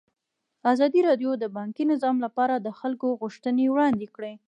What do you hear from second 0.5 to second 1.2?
ازادي